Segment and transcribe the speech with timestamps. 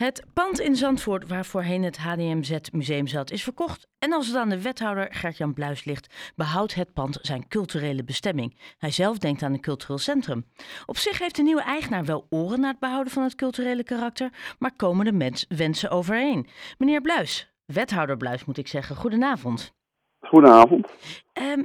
[0.00, 3.88] Het pand in Zandvoort, waar voorheen het HDMZ Museum zat, is verkocht.
[3.98, 8.56] En als het aan de wethouder Gert-Jan Bluis ligt, behoudt het pand zijn culturele bestemming.
[8.78, 10.46] Hij zelf denkt aan een cultureel centrum.
[10.86, 14.32] Op zich heeft de nieuwe eigenaar wel oren naar het behouden van het culturele karakter,
[14.58, 16.46] maar komen de mens wensen overeen.
[16.78, 19.74] Meneer Bluis, wethouder Bluis moet ik zeggen, goedenavond.
[20.20, 20.92] Goedenavond.
[21.32, 21.64] Ehm,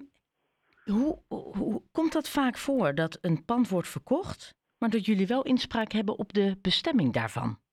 [0.83, 5.43] hoe, hoe komt dat vaak voor dat een pand wordt verkocht, maar dat jullie wel
[5.43, 7.63] inspraak hebben op de bestemming daarvan?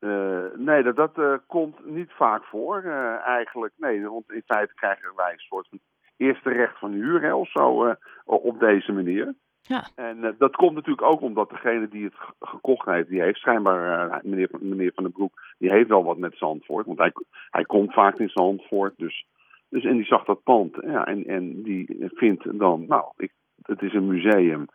[0.00, 3.72] Uh, nee, dat, dat uh, komt niet vaak voor uh, eigenlijk.
[3.76, 5.78] Nee, want in feite krijgen wij een soort van
[6.16, 9.34] eerste recht van huur hè, of zo op deze manier.
[9.62, 9.84] Ja.
[9.94, 14.48] En dat komt natuurlijk ook omdat degene die het gekocht heeft, die heeft schijnbaar, meneer,
[14.60, 16.86] meneer Van den Broek, die heeft wel wat met Zandvoort.
[16.86, 17.12] Want hij,
[17.50, 19.26] hij komt vaak in Zandvoort, dus,
[19.68, 20.76] dus en die zag dat pand.
[20.80, 23.32] Ja, en, en die vindt dan, nou, ik,
[23.62, 24.66] het is een museum.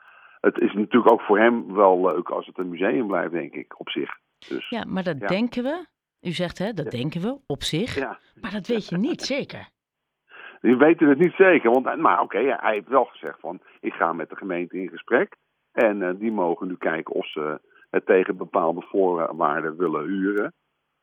[0.42, 3.80] Het is natuurlijk ook voor hem wel leuk als het een museum blijft, denk ik,
[3.80, 4.20] op zich.
[4.48, 5.86] Dus, ja, maar dat denken we.
[6.22, 7.96] U zegt hè, dat denken we op zich.
[7.96, 8.20] Ja.
[8.42, 9.70] Maar dat weet je niet zeker.
[10.62, 11.72] We weten het niet zeker.
[11.72, 15.36] Want, maar oké, hij heeft wel gezegd van ik ga met de gemeente in gesprek.
[15.72, 20.54] En uh, die mogen nu kijken of ze het tegen bepaalde voorwaarden willen huren.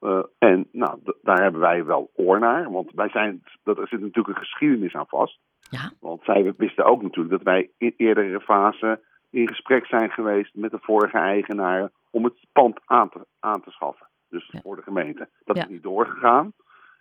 [0.01, 2.71] Uh, en nou, daar hebben wij wel oor naar.
[2.71, 5.39] Want wij zijn, dat, er zit natuurlijk een geschiedenis aan vast.
[5.71, 5.91] Ja.
[6.01, 9.01] Want zij wisten ook natuurlijk dat wij in eerdere fase
[9.31, 13.71] in gesprek zijn geweest met de vorige eigenaar om het pand aan te, aan te
[13.71, 14.07] schaffen.
[14.29, 14.61] Dus Ja.
[14.61, 15.29] voor de gemeente.
[15.45, 15.63] Dat Ja.
[15.63, 16.53] is niet doorgegaan.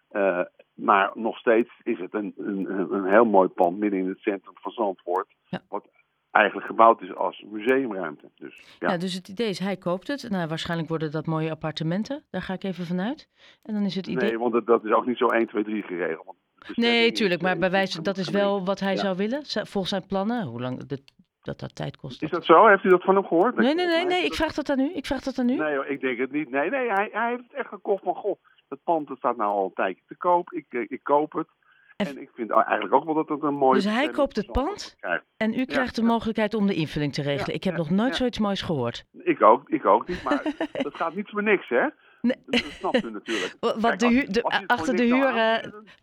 [0.09, 0.42] Eh,
[0.73, 4.53] maar nog steeds is het een, een, een heel mooi pand midden in het centrum
[4.56, 5.28] van Zandvoort.
[5.50, 5.61] Ja.
[5.69, 5.88] Wat
[6.31, 8.30] eigenlijk gebouwd is als museumruimte.
[8.36, 8.91] Dus, ja.
[8.91, 8.97] Ja.
[8.97, 10.30] dus het idee is, hij koopt het.
[10.30, 12.25] Nou, waarschijnlijk worden dat mooie appartementen.
[12.30, 13.30] Daar ga ik even vanuit.
[13.64, 14.30] En dan is het idee...
[14.30, 16.36] Nee, want dat, dat is ook niet zo 1, 2, 3 geregeld.
[16.56, 17.41] De Nee, tuurlijk.
[17.41, 19.00] Maar eh, bij wijze, van dat de is wel wat hij Ja.
[19.00, 20.45] zou willen, volgens zijn plannen.
[20.45, 21.02] Hoe lang dat
[21.48, 22.22] dat, dat tijd kost.
[22.23, 22.66] Is dat zo?
[22.67, 23.56] Heeft u dat van hem gehoord?
[23.56, 24.23] Nee, nee, nee, nee.
[24.26, 24.92] Ik vraag dat aan u.
[24.95, 25.56] Ik vraag dat aan u.
[25.56, 26.50] Nee, hoor, ik denk het niet.
[26.50, 29.52] Nee, nee, hij, hij heeft het echt gekocht van, goh, dat pand dat staat nou
[29.52, 30.52] al een tijdje te koop.
[30.53, 31.48] Ik, eh, ik koop het.
[31.95, 33.75] En- En, ik vind eigenlijk ook wel dat het een mooi...
[33.81, 34.96] Dus hij koopt het pand?
[35.38, 37.47] En u krijgt de mogelijkheid om de invulling te regelen.
[37.47, 39.06] Ja, ik heb ja, nog nooit zoiets moois gehoord.
[39.18, 40.44] Ik ook, ik ook niet, maar
[40.88, 41.86] dat gaat niet voor niks, hè?
[42.22, 42.36] Nee.
[42.46, 43.56] Dat, snapt u natuurlijk.
[43.59, 45.36] Wa- Wat Kijk, de als- als achter de huur,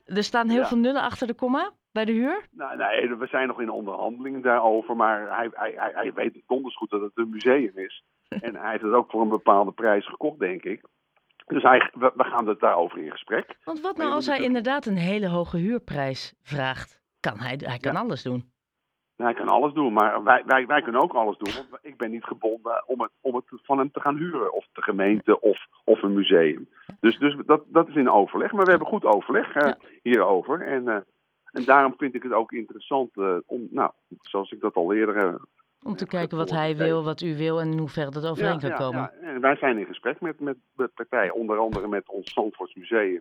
[0.05, 2.47] er staan heel veel nullen achter de komma bij de huur.
[2.51, 6.77] Nou, nee, we zijn nog in onderhandelingen daarover, maar hij, hij, hij, hij weet donders
[6.77, 8.05] goed dat het een museum is.
[8.41, 10.83] En hij heeft het ook voor een bepaalde prijs gekocht, denk ik.
[11.47, 13.57] Dus hij, we, we gaan het daarover in gesprek.
[13.65, 17.01] Want wat nou als hij inderdaad een hele hoge huurprijs vraagt?
[17.21, 17.99] Kan hij, hij kan Ja.
[18.01, 18.53] alles doen.
[19.17, 21.53] Nou, Hij kan alles doen, maar wij, wij, wij kunnen ook alles doen.
[21.71, 24.53] Want ik ben niet gebonden om het, om het van hem te gaan huren.
[24.53, 26.69] Of de gemeente of, of een museum.
[27.01, 28.53] Dus, dus dat, dat is in overleg.
[28.53, 29.73] Maar we hebben goed overleg eh,
[30.03, 30.61] hierover.
[30.67, 30.97] En, eh,
[31.55, 33.91] en daarom vind ik het ook interessant eh, om, nou,
[34.23, 35.47] zoals ik dat al eerder heb.
[35.83, 38.69] Om te kijken wat hij wil, wat u wil en in hoeverre dat overeen kan
[38.79, 39.01] komen.
[39.01, 42.75] Ja, en wij zijn in gesprek met, met, met partijen, onder andere met ons Zandvoorts
[42.75, 43.21] Museum.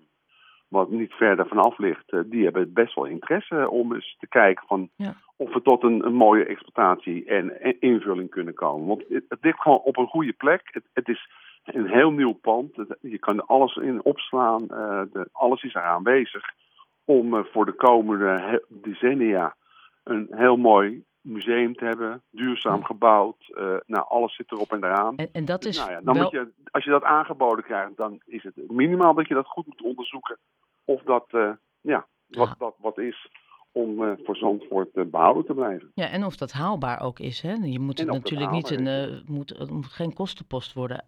[0.68, 2.12] Wat niet verder vanaf ligt.
[2.12, 4.90] Eh, die hebben best wel interesse om eens te kijken van
[5.36, 8.88] of we tot een, een mooie exploitatie en, en invulling kunnen komen.
[8.88, 10.62] Want het, het ligt gewoon op een goede plek.
[10.72, 11.30] Het, het is
[11.64, 12.76] een heel nieuw pand.
[12.76, 14.62] Het- je kan er alles in opslaan.
[14.70, 16.44] eh, de, alles is er aanwezig
[17.06, 19.56] om eh, voor de komende decennia
[20.04, 22.22] een heel mooi museum te hebben.
[22.30, 23.36] Duurzaam gebouwd.
[23.56, 25.16] eh, nou, alles zit erop en eraan.
[25.16, 26.24] En, en dat is nou ja, dan wel...
[26.24, 29.66] moet je, als je dat aangeboden krijgt, dan is het minimaal dat je dat goed
[29.66, 30.38] moet onderzoeken.
[30.86, 32.56] Of dat, eh, ja, wat, Ja.
[32.58, 33.30] dat wat is
[33.72, 35.92] om eh, voor Zandvoort eh, behouden te blijven.
[35.94, 37.42] Ja, en of dat haalbaar ook is.
[37.42, 37.54] Hè?
[37.54, 41.06] Je moet het natuurlijk niet een, moet, het moet geen kostenpost worden.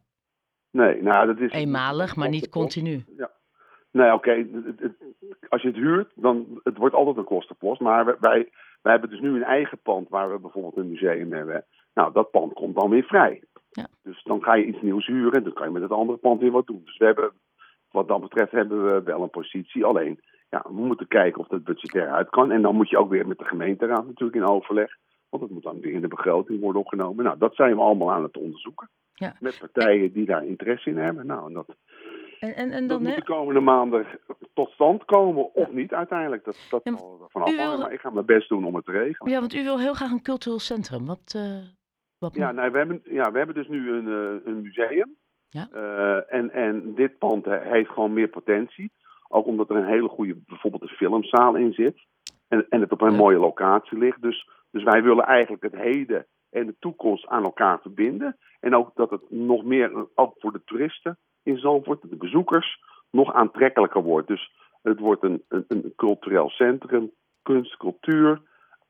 [0.71, 1.51] Nee, nou, dat is...
[1.51, 3.03] Eenmalig, maar niet continu.
[3.17, 3.31] Ja.
[3.91, 4.31] Nee, oké.
[4.31, 5.04] het- het-
[5.49, 7.81] Als je het huurt, dan het wordt altijd een kostenpost.
[7.81, 8.49] Maar wij,
[8.81, 11.65] wij, hebben dus nu een eigen pand waar we bijvoorbeeld een museum hebben.
[11.93, 13.43] Nou, dat pand komt dan weer vrij.
[13.71, 13.87] Ja.
[14.03, 16.41] Dus dan ga je iets nieuws huren en dan kan je met het andere pand
[16.41, 16.81] weer wat doen.
[16.85, 17.31] Dus we hebben,
[17.91, 19.85] wat dat betreft hebben we wel een positie.
[19.85, 20.19] Alleen,
[20.49, 22.51] ja, we moeten kijken of dat budgetair uit kan.
[22.51, 24.97] En dan moet je ook weer met de gemeenteraad natuurlijk in overleg.
[25.29, 27.25] Want dat moet dan weer in de begroting worden opgenomen.
[27.25, 28.89] Nou, dat zijn we allemaal aan het onderzoeken.
[29.13, 29.35] Ja.
[29.39, 31.25] Met partijen die daar interesse in hebben.
[31.25, 31.75] Nou, en dat,
[32.39, 33.15] En, en, en dat dan, moet hè?
[33.15, 34.05] de komende maanden
[34.53, 36.43] tot stand komen of niet uiteindelijk.
[36.45, 38.91] Dat, dat Ja, zal ervan afhangen, maar ik ga mijn best doen om het te
[38.91, 39.31] regelen.
[39.31, 41.05] Ja, want u wil heel graag een cultureel centrum.
[41.05, 41.57] Wat, eh,
[42.17, 45.15] wat Ja, nou, we, hebben, ja we hebben dus nu een, eh, een museum.
[45.49, 45.67] Ja.
[45.71, 48.91] Eh, en, en dit pand heeft gewoon meer potentie.
[49.27, 52.05] Ook omdat er een hele goede, bijvoorbeeld een filmzaal in zit.
[52.47, 53.17] En, en het op een Ja.
[53.17, 54.21] mooie locatie ligt.
[54.21, 58.37] Dus, dus wij willen eigenlijk het heden en de toekomst aan elkaar verbinden.
[58.59, 63.33] En ook dat het nog meer, ook voor de toeristen in Zandvoort, de bezoekers, nog
[63.33, 64.27] aantrekkelijker wordt.
[64.27, 64.51] Dus
[64.81, 67.11] het wordt een, een, een cultureel centrum,
[67.41, 68.41] kunst, cultuur.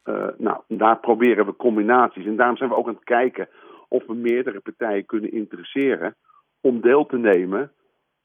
[0.04, 2.26] Eh, nou, daar proberen we combinaties.
[2.26, 3.48] En daarom zijn we ook aan het kijken
[3.88, 6.16] of we meerdere partijen kunnen interesseren
[6.62, 7.72] om deel te nemen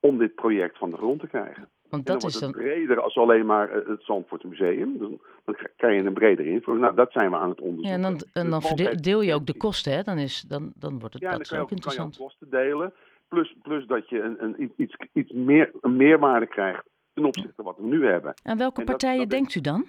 [0.00, 1.68] om dit project van de grond te krijgen.
[1.90, 4.98] Want dat is dan breder als alleen maar het Zandvoort Museum.
[4.98, 6.82] Dan, dan krijg je een bredere invulling.
[6.82, 8.00] Nou, dat zijn we aan het onderzoeken.
[8.00, 10.02] Ja, en dan, en dan dus deel je ook de kosten, hè?
[10.02, 12.16] Dan, is, dan, dan wordt het ja, dat dan ook interessant.
[12.16, 12.92] Ja, dan kan je kosten delen.
[13.30, 16.84] Plus, plus dat je een, een, iets, iets meer, een meerwaarde krijgt
[17.14, 18.34] ten opzichte van wat we nu hebben.
[18.42, 19.86] Aan welke partijen denkt u dan?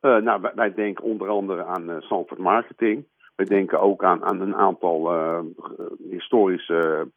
[0.00, 3.06] Uh, nou, wij, wij, denken onder andere aan uh, Zandvoort Marketing.
[3.36, 5.40] Wij denken ook aan, aan een aantal uh,
[6.10, 7.10] historische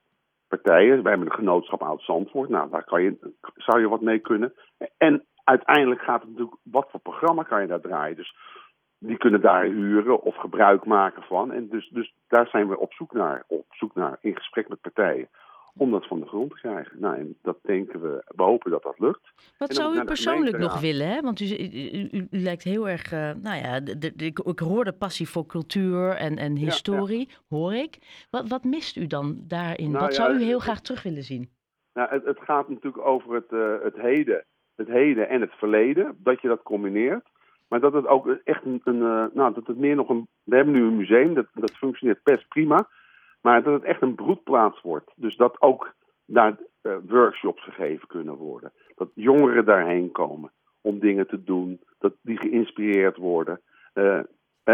[0.48, 1.04] partijen.
[1.04, 2.50] Wij hebben een genootschap Oud Zandvoort.
[2.50, 4.54] Nou, daar kan je, zou je wat mee kunnen.
[4.98, 8.16] En uiteindelijk gaat het natuurlijk, wat voor programma kan je daar draaien?
[8.16, 8.36] Dus
[9.00, 11.52] die kunnen daar huren of gebruik maken van.
[11.52, 14.82] En dus, dus daar zijn we op zoek naar, op zoek naar, in gesprek met
[14.82, 15.28] partijen
[15.78, 17.00] om dat van de grond te krijgen.
[17.00, 19.34] Nou, en dat denken we, we hopen dat dat lukt.
[19.58, 21.08] Wat zou u persoonlijk nog willen?
[21.08, 21.22] Hè?
[21.22, 24.84] Want u, u, u, lijkt heel erg, uh, nou ja, de, de, ik, ik hoor
[24.84, 27.98] de passie voor cultuur en, en historie, hoor ik.
[28.30, 29.92] Wat, wat mist u dan daarin?
[29.92, 31.50] Nou, wat zou u heel graag terug willen zien?
[31.94, 34.46] Nou, het, het gaat natuurlijk over het, uh, het, heden,
[34.76, 37.30] het heden en het verleden, dat je dat combineert.
[37.68, 40.74] Maar dat het ook echt een, uh, nou, dat het meer nog een, we hebben
[40.74, 42.88] nu een museum, dat, dat functioneert best prima.
[43.42, 45.12] Maar dat het echt een broedplaats wordt.
[45.16, 45.94] Dus dat ook
[46.26, 48.72] daar uh, workshops gegeven kunnen worden.
[48.96, 51.80] Dat jongeren daarheen komen om dingen te doen.
[52.00, 53.62] Dat die geïnspireerd worden.
[53.94, 54.20] Uh,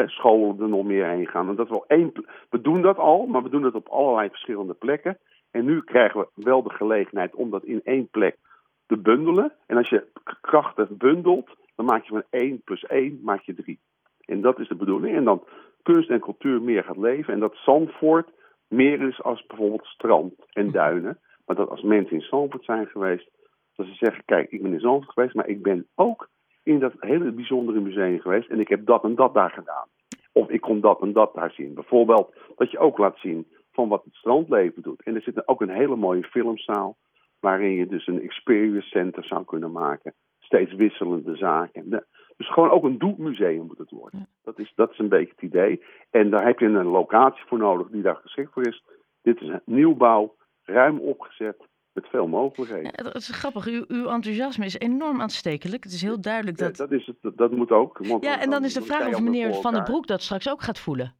[0.05, 1.49] scholen er nog meer heen gaan.
[1.49, 2.11] En dat we, één,
[2.49, 5.17] we doen dat al, maar we doen het op allerlei verschillende plekken.
[5.51, 8.37] En nu krijgen we wel de gelegenheid om dat in één plek
[8.85, 9.53] te bundelen.
[9.67, 10.07] En als je
[10.41, 13.79] krachten bundelt, dan maak je van 1 plus 1 maak je 3.
[14.25, 15.15] En dat is de bedoeling.
[15.15, 15.43] En dan
[15.81, 17.33] kunst en cultuur meer gaat leven.
[17.33, 18.29] En dat Zandvoort
[18.67, 21.19] meer is als bijvoorbeeld strand en duinen.
[21.45, 23.29] Maar dat als mensen in Zandvoort zijn geweest,
[23.75, 26.29] dat ze zeggen, kijk, ik ben in Zandvoort geweest, maar ik ben ook
[26.63, 29.87] in dat hele bijzondere museum geweest en ik heb dat en dat daar gedaan.
[30.31, 31.73] Of ik kon dat en dat daar zien.
[31.73, 35.03] Bijvoorbeeld dat je ook laat zien van wat het strandleven doet.
[35.03, 36.97] En er zit ook een hele mooie filmzaal
[37.39, 40.13] waarin je dus een experience center zou kunnen maken.
[40.53, 42.05] Steeds wisselende zaken.
[42.37, 44.27] Dus gewoon ook een doelmuseum moet het worden.
[44.43, 45.83] Dat is, dat is een beetje het idee.
[46.09, 48.83] En daar heb je een locatie voor nodig die daar geschikt voor is.
[49.21, 51.57] Dit is een nieuwbouw, ruim opgezet,
[51.93, 52.91] met veel mogelijkheden.
[52.95, 53.65] Ja, dat is grappig.
[53.65, 55.83] Uw, uw, enthousiasme is enorm aanstekelijk.
[55.83, 56.77] Het is heel duidelijk dat...
[56.77, 57.97] Ja, dat, is het, dat moet ook.
[57.97, 60.61] Want ja, en dan, is de vraag of meneer Van den Broek dat straks ook
[60.61, 61.15] gaat voelen.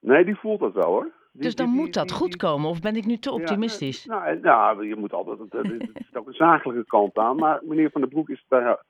[0.00, 1.12] Nee, die voelt dat wel hoor.
[1.36, 4.04] Dus dan die, moet dat goed komen, of ben ik nu te optimistisch?
[4.04, 7.36] Ja, nou, nou, je moet altijd, er zit ook een zakelijke kant aan.
[7.36, 8.84] Maar meneer Van den Broek is daar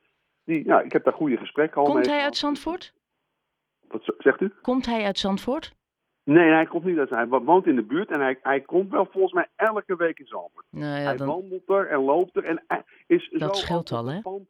[0.44, 2.04] die, ja, ik heb daar goede gesprekken al komt mee.
[2.04, 2.92] Komt hij uit Zandvoort?
[3.88, 4.52] Wat zegt u?
[4.62, 5.74] Komt hij uit Zandvoort?
[6.24, 9.06] Nee, hij komt niet uit Hij woont in de buurt en hij, hij komt wel
[9.10, 10.66] volgens mij elke week in Zandvoort.
[10.70, 11.26] Nou ja, hij dan...
[11.26, 12.62] wandelt er en loopt er en
[13.06, 14.20] is Dat zo scheelt al, hè?
[14.20, 14.48] Pand,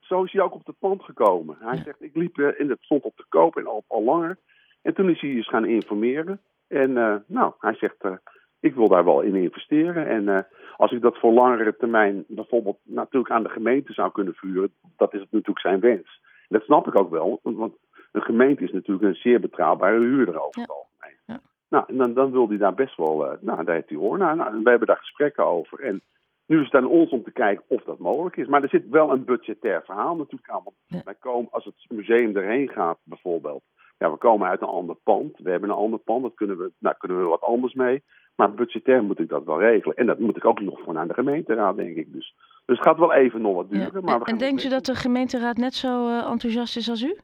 [0.00, 1.56] zo is hij ook op het pand gekomen.
[1.60, 4.38] Hij zegt, ik liep in het stond op te koop en al, al langer.
[4.82, 6.40] En toen is hij eens gaan informeren.
[6.74, 8.12] En uh, nou, hij zegt, uh,
[8.60, 10.06] ik wil daar wel in investeren.
[10.06, 10.38] En uh,
[10.76, 15.14] als ik dat voor langere termijn bijvoorbeeld natuurlijk aan de gemeente zou kunnen vuren, dat
[15.14, 16.20] is natuurlijk zijn wens.
[16.22, 17.74] En dat snap ik ook wel, want
[18.12, 21.16] een gemeente is natuurlijk een zeer betrouwbare huurder over het algemeen.
[21.26, 21.40] Ja.
[21.68, 24.18] Nou, en dan, dan wil hij daar best wel, uh, nou, daar heeft hij hoor.
[24.18, 25.80] Nou, nou, we hebben daar gesprekken over.
[25.80, 26.00] En
[26.46, 28.46] nu is het aan ons om te kijken of dat mogelijk is.
[28.46, 30.62] Maar er zit wel een budgetair verhaal natuurlijk aan.
[30.64, 31.00] Want ja.
[31.04, 33.62] wij komen, als het museum erheen gaat bijvoorbeeld,
[33.98, 35.38] ja, we komen uit een ander pand.
[35.38, 38.02] We hebben een ander pand, dat kunnen we, nou, kunnen we wat anders mee.
[38.36, 39.96] Maar budgetair moet ik dat wel regelen.
[39.96, 42.12] En dat moet ik ook nog voor naar de gemeenteraad, denk ik.
[42.12, 42.34] Dus,
[42.64, 43.90] dus het gaat wel even nog wat duren.
[43.92, 44.00] Ja.
[44.00, 47.16] Maar en denkt u dat de gemeenteraad net zo uh, enthousiast is als u?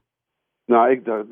[0.65, 1.27] Nou, ik, dat,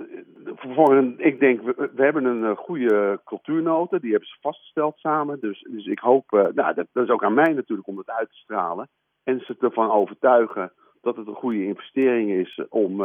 [0.56, 3.98] voor een, ik denk, we, we hebben een uh, goede cultuurnota.
[3.98, 5.40] Die hebben ze vastgesteld samen.
[5.40, 8.10] Dus, dus ik hoop, uh, nou, dat, dat, is ook aan mij natuurlijk om dat
[8.10, 8.88] uit te stralen.
[9.24, 13.02] En ze ervan overtuigen dat het een goede investering is om,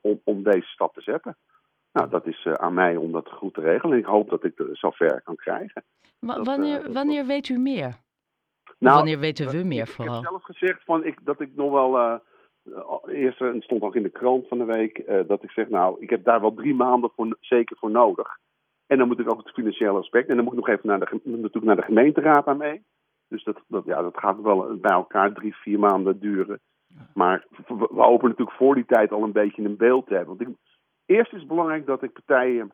[0.00, 1.36] om, om deze stap te zetten.
[1.96, 3.92] Nou, dat is uh, aan mij om dat goed te regelen.
[3.92, 5.84] En ik hoop dat ik het zover kan krijgen.
[6.20, 7.94] Maar wanneer, dat, wanneer weet u meer?
[8.78, 10.18] Nou, wanneer weten we meer ik, vooral?
[10.18, 12.20] Ik heb zelf gezegd van ik, dat ik nog wel...
[13.06, 15.26] Eerst het stond ook in de krant van de week...
[15.26, 18.38] dat ik zeg, nou, ik heb daar wel drie maanden voor, zeker voor nodig.
[18.86, 20.28] En dan moet ik ook het financiële aspect...
[20.28, 22.82] en dan moet ik nog even naar de, natuurlijk naar de gemeenteraad aan mee.
[23.28, 26.60] Dus dat, dat, ja, dat gaat wel bij elkaar drie, vier maanden duren.
[27.14, 30.36] Maar we, we hopen natuurlijk voor die tijd al een beetje een beeld te hebben.
[30.36, 30.56] Want ik,
[31.06, 32.72] Eerst is het belangrijk dat ik partijen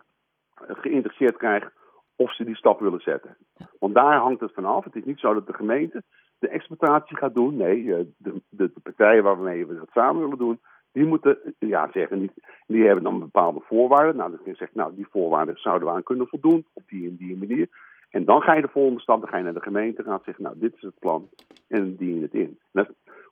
[0.55, 1.73] geïnteresseerd krijg
[2.17, 3.37] of ze die stap willen zetten.
[3.79, 4.85] Want daar hangt het vanaf.
[4.85, 6.03] Het is niet zo dat de gemeente
[6.39, 7.57] de exploitatie gaat doen.
[7.57, 8.41] Nee, de, de,
[8.75, 10.61] de partijen waarmee we dat samen willen doen,
[10.93, 12.33] die moeten ja zeggen, die,
[12.67, 14.17] die hebben dan bepaalde voorwaarden.
[14.17, 17.17] Nou, dan kun zeggen, nou, die voorwaarden zouden we aan kunnen voldoen op die en
[17.17, 17.69] die manier.
[18.11, 20.59] En dan ga je de volgende stap, dan ga je naar de gemeenteraad zeggen, nou,
[20.59, 21.29] dit is het plan
[21.69, 22.59] en dien het in.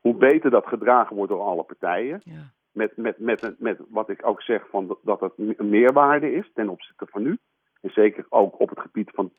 [0.01, 4.27] Hoe beter dat gedragen wordt door alle partijen, ja met, met, met, met wat ik
[4.27, 7.39] ook zeg van dat het een meerwaarde is ten opzichte van nu.
[7.81, 9.33] En zeker ook op het gebied van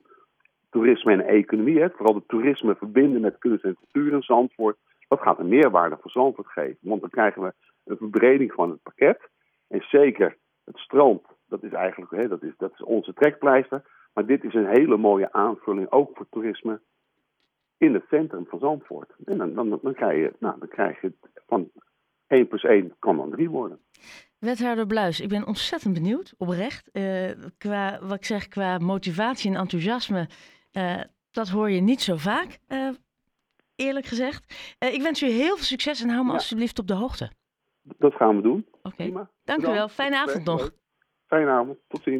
[0.69, 5.21] toerisme en economie, hè, vooral de toerisme verbinden met kunst en cultuur in Zandvoort, dat
[5.21, 6.77] gaat een meerwaarde voor Zandvoort geven.
[6.81, 9.29] Want dan krijgen we een verbreding van het pakket.
[9.67, 13.83] En zeker het strand, dat is eigenlijk hè, dat is, dat is onze trekpleister.
[14.13, 16.79] Maar dit is een hele mooie aanvulling ook voor toerisme
[17.77, 19.13] in het centrum van Zandvoort.
[19.25, 21.13] En dan, dan, dan, krijg, je, nou, dan krijg je
[21.47, 21.71] van
[22.31, 23.79] 1 plus 1 kan dan 3 worden.
[24.39, 26.89] Wethouder Bluis, ik ben ontzettend benieuwd, oprecht.
[26.93, 30.27] Uh, qua, wat ik zeg, qua motivatie en enthousiasme,
[30.73, 32.89] uh, dat hoor je niet zo vaak, uh,
[33.75, 34.75] eerlijk gezegd.
[34.79, 36.33] ik wens u heel veel succes en hou me ja.
[36.33, 37.31] alsjeblieft op de hoogte.
[37.81, 38.67] Dat gaan we doen.
[38.81, 39.27] Oké, okay.
[39.43, 39.87] dank u wel.
[39.87, 40.71] Fijne avond nog.
[41.25, 42.19] Fijne avond, tot ziens.